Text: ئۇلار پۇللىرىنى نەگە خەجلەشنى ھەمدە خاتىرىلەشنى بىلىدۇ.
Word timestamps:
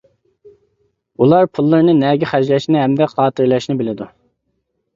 ئۇلار 1.23 1.49
پۇللىرىنى 1.59 1.95
نەگە 1.99 2.31
خەجلەشنى 2.33 2.81
ھەمدە 2.85 3.11
خاتىرىلەشنى 3.15 3.79
بىلىدۇ. 3.83 4.13